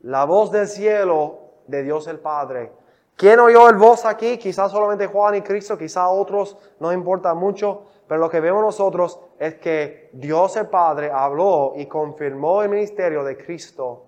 [0.04, 2.72] La voz del cielo de Dios el Padre.
[3.16, 4.38] ¿Quién oyó el voz aquí?
[4.38, 9.20] Quizás solamente Juan y Cristo, quizás otros, no importa mucho, pero lo que vemos nosotros
[9.38, 14.06] es que Dios el Padre habló y confirmó el ministerio de Cristo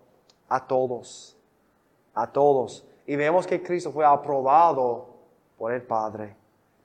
[0.50, 1.38] a todos,
[2.16, 5.08] a todos y vemos que Cristo fue aprobado
[5.58, 6.36] por el Padre.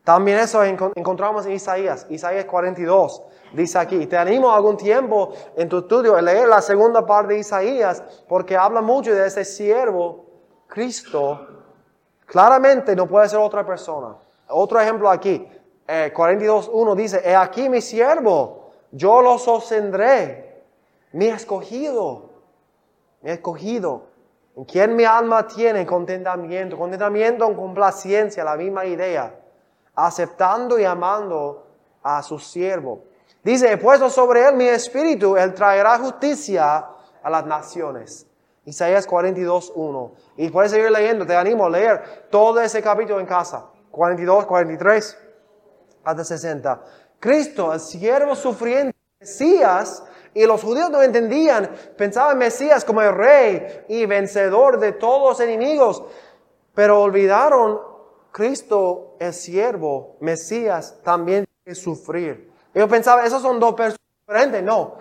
[0.05, 3.23] También eso encontramos en Isaías, Isaías 42.
[3.53, 7.41] Dice aquí, te animo algún tiempo en tu estudio a leer la segunda parte de
[7.41, 10.25] Isaías, porque habla mucho de ese siervo,
[10.67, 11.47] Cristo.
[12.25, 14.17] Claramente no puede ser otra persona.
[14.49, 15.47] Otro ejemplo aquí,
[15.87, 20.63] eh, 42.1 dice, he aquí mi siervo, yo lo sostendré,
[21.13, 22.31] mi escogido,
[23.21, 24.05] mi escogido
[24.59, 29.33] en quien mi alma tiene contentamiento, contentamiento con complacencia, la misma idea,
[29.95, 31.65] aceptando y amando
[32.03, 33.05] a su siervo.
[33.45, 36.87] Dice, he puesto sobre él mi espíritu, él traerá justicia
[37.23, 38.27] a las naciones.
[38.65, 40.13] Isaías 42, 1.
[40.39, 43.67] Y puedes seguir leyendo, te animo a leer todo ese capítulo en casa.
[43.93, 45.19] 42, 43
[46.03, 46.83] hasta 60.
[47.21, 50.03] Cristo, el siervo sufriente, Mesías,
[50.39, 55.41] y los judíos no entendían, pensaban Mesías como el rey y vencedor de todos los
[55.41, 56.05] enemigos,
[56.77, 57.81] pero olvidaron
[58.31, 62.53] Cristo es siervo, Mesías también que sufrir.
[62.73, 64.63] Ellos pensaban, esos son dos personas diferentes.
[64.63, 64.95] No,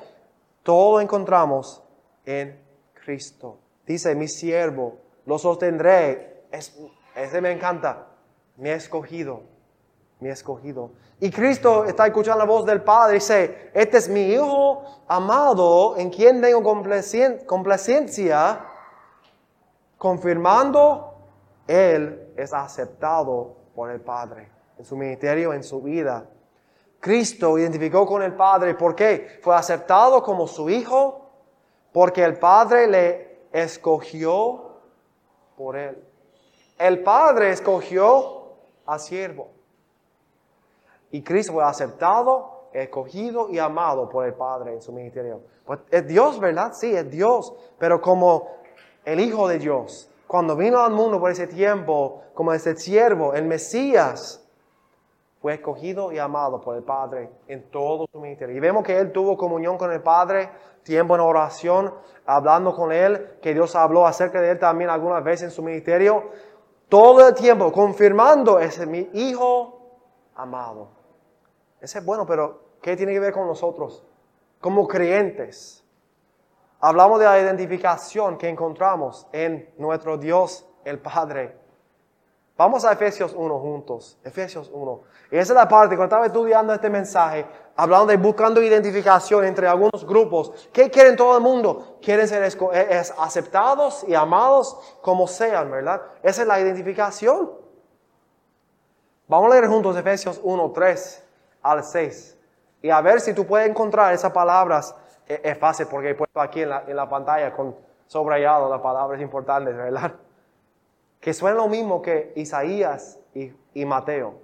[0.63, 1.83] todo encontramos
[2.25, 2.59] en
[3.05, 3.59] Cristo.
[3.85, 4.97] Dice, mi siervo,
[5.27, 6.45] lo sostendré.
[6.51, 6.75] Es,
[7.15, 8.07] ese me encanta,
[8.55, 9.43] me ha escogido
[10.19, 10.91] mi escogido.
[11.19, 15.97] Y Cristo está escuchando la voz del Padre y dice, este es mi Hijo amado
[15.97, 18.65] en quien tengo complacencia,
[19.97, 21.15] confirmando,
[21.67, 26.25] Él es aceptado por el Padre en su ministerio, en su vida.
[26.99, 29.39] Cristo identificó con el Padre, ¿por qué?
[29.41, 31.29] Fue aceptado como su Hijo,
[31.91, 34.79] porque el Padre le escogió
[35.55, 36.03] por Él.
[36.77, 38.53] El Padre escogió
[38.85, 39.56] a siervo.
[41.11, 45.41] Y Cristo fue aceptado, escogido y amado por el Padre en su ministerio.
[45.65, 46.73] Pues es Dios, ¿verdad?
[46.73, 48.47] Sí, es Dios, pero como
[49.05, 50.09] el Hijo de Dios.
[50.27, 54.43] Cuando vino al mundo por ese tiempo, como ese siervo, el Mesías,
[55.41, 58.55] fue escogido y amado por el Padre en todo su ministerio.
[58.55, 60.49] Y vemos que Él tuvo comunión con el Padre,
[60.83, 61.93] tiempo en oración,
[62.25, 66.31] hablando con Él, que Dios habló acerca de Él también algunas veces en su ministerio.
[66.89, 69.77] Todo el tiempo confirmando, ese es mi Hijo
[70.35, 70.96] amado.
[71.79, 74.03] Ese es bueno, pero ¿qué tiene que ver con nosotros?
[74.59, 75.83] Como creyentes.
[76.79, 81.55] Hablamos de la identificación que encontramos en nuestro Dios, el Padre.
[82.55, 84.17] Vamos a Efesios 1 juntos.
[84.23, 85.01] Efesios 1.
[85.31, 89.67] Y esa es la parte, cuando estaba estudiando este mensaje, hablando de buscando identificación entre
[89.67, 90.69] algunos grupos.
[90.73, 91.97] ¿Qué quieren todo el mundo?
[92.01, 96.01] Quieren ser eh, aceptados y amados como sean, ¿verdad?
[96.23, 97.51] Esa es la identificación.
[99.27, 101.26] Vamos a leer juntos Efesios 1, 3
[101.71, 102.37] al 6.
[102.81, 104.95] Y a ver si tú puedes encontrar esas palabras.
[105.27, 107.75] E, es, fácil porque he puesto aquí en la, en la pantalla con
[108.07, 110.13] subrayado las palabras importantes, ¿verdad?
[111.19, 114.35] Que suena lo mismo que Isaías y, y Mateo.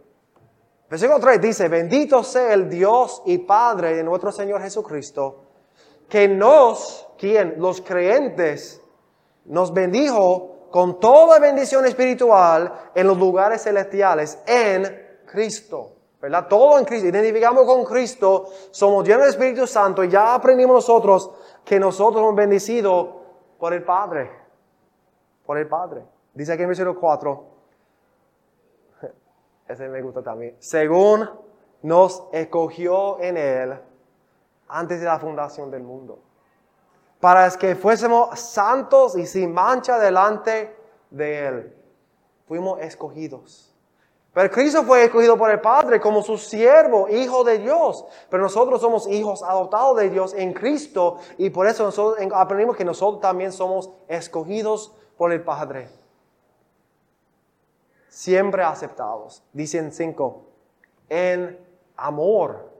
[0.89, 5.43] Versículo 3 dice, bendito sea el Dios y Padre de nuestro Señor Jesucristo,
[6.09, 8.81] que nos, quien, los creyentes,
[9.45, 15.92] nos bendijo con toda bendición espiritual en los lugares celestiales en Cristo.
[16.23, 16.47] ¿Verdad?
[16.47, 17.09] Todo en Cristo.
[17.09, 21.29] Identificamos con Cristo, somos llenos del Espíritu Santo y ya aprendimos nosotros
[21.65, 23.09] que nosotros somos bendecidos
[23.59, 24.31] por el Padre.
[25.45, 26.05] Por el Padre.
[26.33, 27.45] Dice aquí en versículo 4.
[29.67, 30.55] Ese me gusta también.
[30.59, 31.29] Según
[31.81, 33.77] nos escogió en Él
[34.69, 36.19] antes de la fundación del mundo.
[37.19, 40.73] Para que fuésemos santos y sin mancha delante
[41.09, 41.77] de Él.
[42.47, 43.72] Fuimos escogidos.
[44.33, 48.03] Pero Cristo fue escogido por el Padre como su siervo, hijo de Dios.
[48.29, 52.83] Pero nosotros somos hijos adoptados de Dios en Cristo y por eso nosotros aprendimos que
[52.83, 55.87] nosotros también somos escogidos por el Padre.
[58.09, 59.43] Siempre aceptados.
[59.53, 60.45] Dicen cinco.
[61.09, 61.59] En
[61.95, 62.71] amor.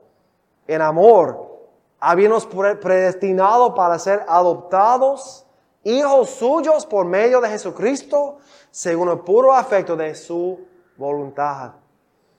[0.68, 1.52] En amor.
[2.00, 5.46] Habíamos predestinado para ser adoptados,
[5.84, 8.40] hijos suyos por medio de Jesucristo,
[8.72, 11.72] según el puro afecto de su voluntad.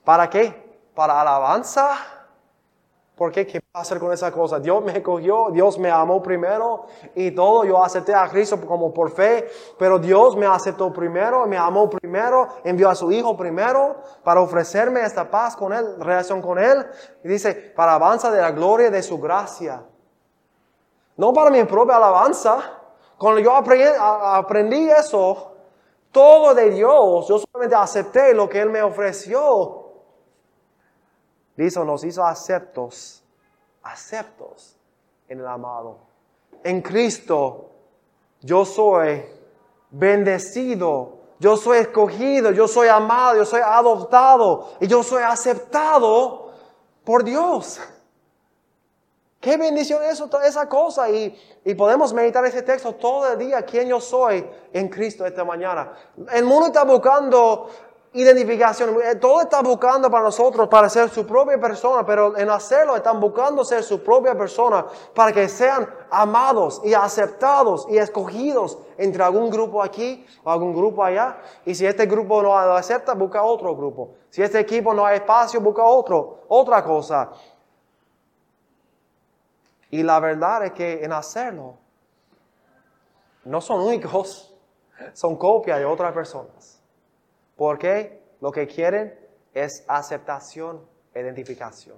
[0.05, 0.79] ¿Para qué?
[0.95, 1.97] ¿Para alabanza?
[3.17, 3.47] ¿Por qué?
[3.47, 4.59] ¿Qué va hacer con esa cosa?
[4.59, 7.65] Dios me escogió, Dios me amó primero y todo.
[7.65, 12.49] Yo acepté a Cristo como por fe, pero Dios me aceptó primero, me amó primero,
[12.65, 16.85] envió a su Hijo primero para ofrecerme esta paz con Él, relación con Él.
[17.23, 19.85] Y dice, para alabanza de la gloria de su gracia.
[21.17, 22.59] No para mi propia alabanza.
[23.17, 25.54] Cuando yo aprendí eso,
[26.15, 27.29] todo de Dios.
[27.29, 29.83] Yo solamente acepté lo que Él me ofreció.
[31.57, 33.23] Dice, nos hizo aceptos,
[33.83, 34.77] aceptos
[35.29, 35.99] en el amado.
[36.63, 37.71] En Cristo
[38.41, 39.25] yo soy
[39.91, 46.53] bendecido, yo soy escogido, yo soy amado, yo soy adoptado y yo soy aceptado
[47.05, 47.81] por Dios.
[49.45, 51.11] Qué bendición toda esa cosa.
[51.11, 55.45] Y, y, podemos meditar ese texto todo el día, quién yo soy en Cristo esta
[55.45, 55.93] mañana.
[56.33, 57.69] El mundo está buscando
[58.15, 62.97] identificación, eh, todo está buscando para nosotros, para ser su propia persona, pero en hacerlo
[62.97, 69.23] están buscando ser su propia persona, para que sean amados y aceptados y escogidos entre
[69.23, 71.37] algún grupo aquí o algún grupo allá.
[71.67, 74.15] Y si este grupo no lo acepta, busca otro grupo.
[74.31, 77.31] Si este equipo no hay espacio, busca otro, otra cosa.
[79.95, 81.77] Y la verdad es que en hacerlo,
[83.45, 84.53] no son únicos,
[85.13, 86.83] son copias de otras personas.
[87.55, 89.17] Porque lo que quieren
[89.53, 91.97] es aceptación, identificación.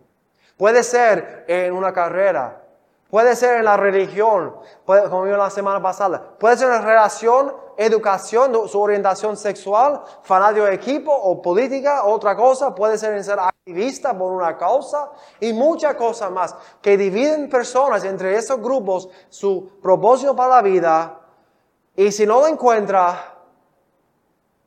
[0.58, 2.62] Puede ser en una carrera,
[3.08, 8.68] puede ser en la religión, como vimos la semana pasada, puede ser en relación, educación,
[8.68, 14.16] su orientación sexual, fanático de equipo o política, otra cosa, puede ser en ser activista
[14.16, 20.36] por una causa y muchas cosas más que dividen personas entre esos grupos su propósito
[20.36, 21.20] para la vida
[21.96, 23.34] y si no lo encuentra,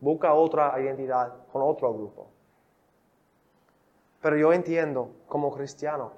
[0.02, 2.28] busca otra identidad con otro grupo.
[4.22, 6.12] Pero yo entiendo como cristiano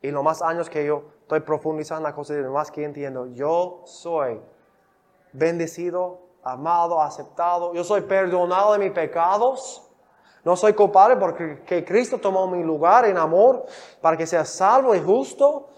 [0.00, 3.26] y lo más años que yo estoy profundizando en la cosa, lo más que entiendo,
[3.26, 4.40] yo soy
[5.34, 9.90] bendecido, amado, aceptado, yo soy perdonado de mis pecados
[10.44, 13.64] no soy culpable porque Cristo tomó mi lugar en amor
[14.00, 15.68] para que sea salvo y justo.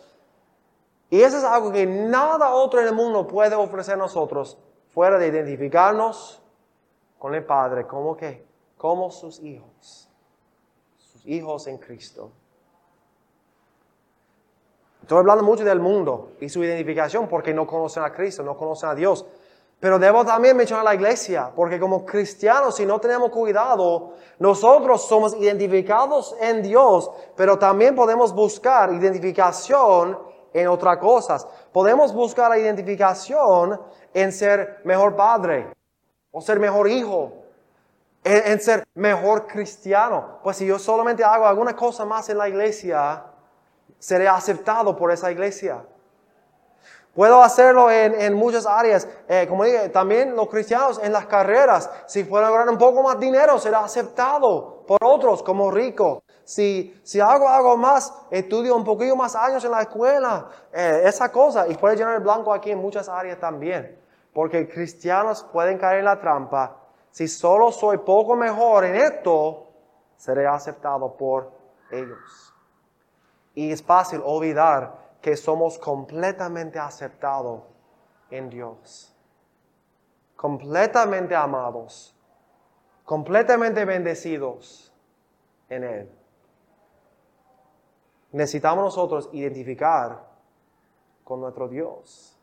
[1.08, 5.18] Y eso es algo que nada otro en el mundo puede ofrecer a nosotros fuera
[5.18, 6.42] de identificarnos
[7.18, 8.44] con el Padre como que,
[8.76, 10.08] como sus hijos,
[10.98, 12.32] sus hijos en Cristo.
[15.02, 18.88] Estoy hablando mucho del mundo y su identificación porque no conocen a Cristo, no conocen
[18.88, 19.24] a Dios.
[19.78, 25.34] Pero debo también mencionar la iglesia, porque como cristianos, si no tenemos cuidado, nosotros somos
[25.36, 30.18] identificados en Dios, pero también podemos buscar identificación
[30.54, 31.46] en otras cosas.
[31.72, 33.78] Podemos buscar la identificación
[34.14, 35.70] en ser mejor padre,
[36.32, 37.32] o ser mejor hijo,
[38.24, 40.38] en, en ser mejor cristiano.
[40.42, 43.24] Pues si yo solamente hago alguna cosa más en la iglesia,
[43.98, 45.84] seré aceptado por esa iglesia.
[47.16, 49.08] Puedo hacerlo en, muchas áreas.
[49.26, 53.18] Eh, como dije, también los cristianos en las carreras, si a ganar un poco más
[53.18, 56.22] dinero, será aceptado por otros como rico.
[56.44, 61.32] Si, si hago algo más, estudio un poquito más años en la escuela, eh, esa
[61.32, 61.66] cosa.
[61.66, 63.98] Y puede llenar el blanco aquí en muchas áreas también.
[64.34, 66.76] Porque cristianos pueden caer en la trampa.
[67.10, 69.68] Si solo soy poco mejor en esto,
[70.18, 71.50] seré aceptado por
[71.90, 72.52] ellos.
[73.54, 77.64] Y es fácil olvidar que somos completamente aceptados
[78.30, 79.12] en Dios,
[80.36, 82.14] completamente amados,
[83.04, 84.94] completamente bendecidos
[85.68, 86.12] en Él.
[88.30, 90.28] necesitamos nosotros identificar
[91.24, 92.38] con nuestro Dios.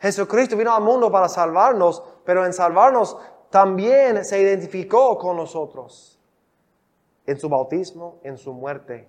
[0.00, 3.18] Jesucristo vino al mundo para salvarnos, pero en salvarnos
[3.50, 6.20] también se identificó con nosotros.
[7.24, 9.08] En su bautismo, en su muerte,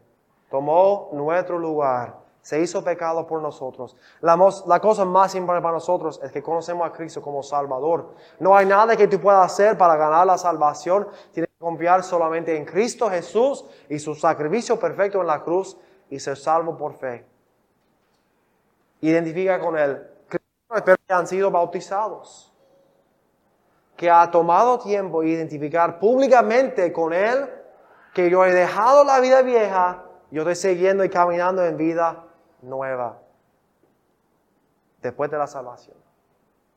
[0.51, 3.95] tomó nuestro lugar, se hizo pecado por nosotros.
[4.21, 8.15] La, cosa más importante para nosotros es que conocemos a Cristo como Salvador.
[8.39, 11.07] No hay nada que tú puedas hacer para ganar la salvación.
[11.31, 15.77] Tienes que confiar solamente en Cristo Jesús y su sacrificio perfecto en la cruz
[16.09, 17.25] y ser salvo por fe.
[19.01, 20.07] Identifica con Él.
[20.73, 22.51] Espero que han sido bautizados.
[23.95, 27.49] Que ha tomado tiempo identificar públicamente con Él
[28.15, 32.25] que yo he dejado la vida vieja, yo estoy siguiendo y caminando en vida
[32.61, 33.19] nueva.
[35.01, 35.97] Después de la salvación.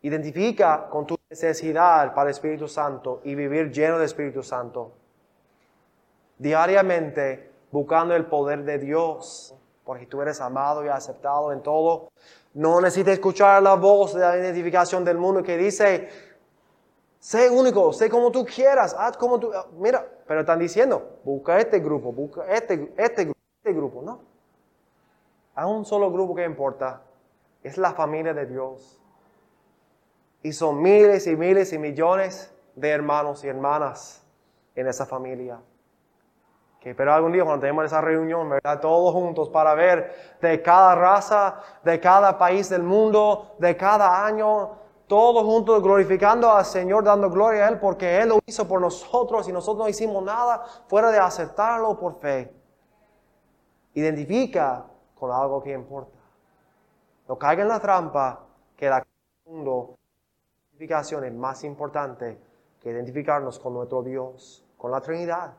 [0.03, 4.93] Identifica con tu necesidad para el Espíritu Santo y vivir lleno del Espíritu Santo.
[6.39, 9.55] Diariamente buscando el poder de Dios,
[9.85, 12.09] porque tú eres amado y aceptado en todo.
[12.55, 16.09] No necesitas escuchar la voz de la identificación del mundo que dice,
[17.19, 19.51] sé único, sé como tú quieras, haz como tú...
[19.79, 24.34] Mira, pero están diciendo, busca este grupo, busca este, este, este grupo, ¿no?
[25.55, 27.03] Hay un solo grupo que importa,
[27.63, 29.01] es la familia de Dios.
[30.43, 34.23] Y son miles y miles y millones de hermanos y hermanas
[34.75, 35.59] en esa familia
[36.93, 38.79] pero algún día cuando tenemos esa reunión, ¿verdad?
[38.81, 44.73] Todos juntos para ver de cada raza, de cada país del mundo, de cada año,
[45.07, 49.49] todos juntos glorificando al Señor, dando gloria a Él, porque Él lo hizo por nosotros
[49.49, 52.53] y nosotros no hicimos nada fuera de aceptarlo por fe.
[53.95, 54.85] Identifica
[55.25, 56.19] con algo que importa.
[57.29, 58.41] No caiga en la trampa
[58.77, 59.03] que la
[59.47, 62.39] identificación es más importante
[62.79, 65.55] que identificarnos con nuestro Dios, con la Trinidad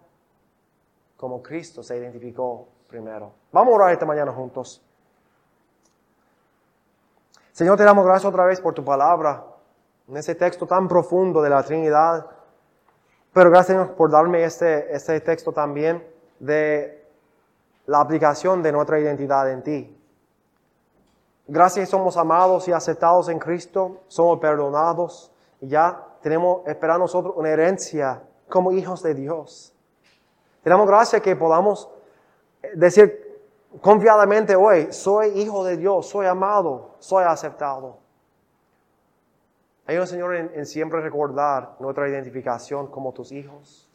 [1.18, 3.32] como Cristo se identificó primero.
[3.51, 4.84] Vamos a orar esta mañana juntos.
[7.51, 9.45] Señor, te damos gracias otra vez por tu palabra,
[10.07, 12.28] en ese texto tan profundo de la Trinidad.
[13.34, 16.05] Pero gracias por darme este, este texto también
[16.39, 17.05] de
[17.88, 19.98] la aplicación de nuestra identidad en ti.
[21.48, 25.32] Gracias somos amados y aceptados en Cristo, somos perdonados
[25.62, 29.74] y ya tenemos, esperar nosotros una herencia como hijos de Dios.
[30.64, 31.90] Te damos gracias que podamos
[32.74, 33.40] decir
[33.82, 38.00] confiadamente hoy, soy hijo de Dios, soy amado, soy aceptado.
[39.86, 43.88] Ayúdanos, Señor, en, siempre recordar nuestra identificación como tus hijos.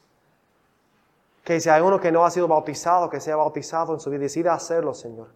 [1.50, 4.20] Que si hay uno que no ha sido bautizado, que sea bautizado en su vida,
[4.20, 5.30] decida hacerlo, Señor.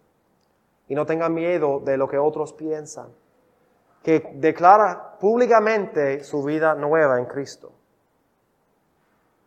[0.87, 3.09] Y no tenga miedo de lo que otros piensan.
[4.01, 7.73] Que declara públicamente su vida nueva en Cristo.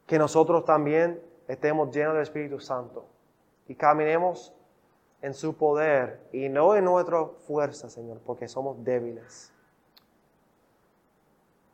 [0.07, 3.07] Que nosotros también estemos llenos del Espíritu Santo
[3.66, 4.53] y caminemos
[5.23, 9.55] en su poder y no en nuestra fuerza, Señor, porque somos débiles.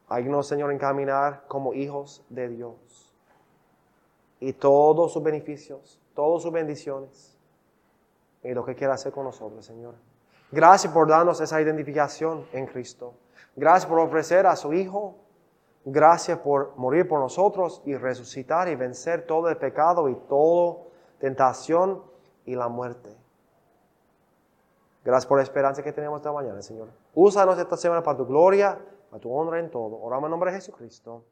[0.07, 3.04] Ayúdanos, Señor, en caminar como hijos de Dios.
[4.45, 7.37] Y todos sus beneficios, todas sus bendiciones,
[8.43, 9.95] y lo que quiera hacer con nosotros, Señor.
[10.53, 13.15] Gracias por darnos esa identificación en Cristo.
[13.57, 15.17] Gracias por ofrecer a su Hijo
[15.85, 20.79] Gracias por morir por nosotros y resucitar y vencer todo el pecado y toda
[21.19, 22.03] tentación
[22.47, 23.15] y la muerte.
[25.05, 26.89] Gracias por la esperanza que tenemos esta mañana, Señor.
[27.15, 28.79] Úsanos esta semana para tu gloria,
[29.11, 30.01] para tu honra en todo.
[30.01, 31.23] Oramos en nombre de Jesucristo.